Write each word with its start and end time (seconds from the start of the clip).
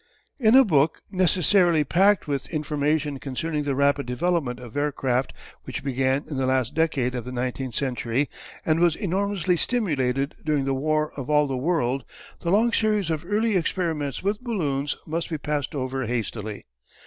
In 0.39 0.55
a 0.55 0.65
book, 0.65 1.03
necessarily 1.11 1.83
packed 1.83 2.27
with 2.27 2.49
information 2.51 3.19
concerning 3.19 3.65
the 3.65 3.75
rapid 3.75 4.07
development 4.07 4.59
of 4.59 4.75
aircraft 4.75 5.31
which 5.65 5.83
began 5.83 6.25
in 6.27 6.37
the 6.37 6.47
last 6.47 6.73
decade 6.73 7.13
of 7.13 7.23
the 7.23 7.31
nineteenth 7.31 7.75
century 7.75 8.27
and 8.65 8.79
was 8.79 8.95
enormously 8.95 9.57
stimulated 9.57 10.33
during 10.43 10.65
the 10.65 10.73
war 10.73 11.11
of 11.15 11.29
all 11.29 11.45
the 11.45 11.55
world, 11.55 12.03
the 12.39 12.49
long 12.49 12.73
series 12.73 13.11
of 13.11 13.23
early 13.27 13.55
experiments 13.55 14.23
with 14.23 14.41
balloons 14.41 14.97
must 15.05 15.29
be 15.29 15.37
passed 15.37 15.75
over 15.75 16.07
hastily. 16.07 16.65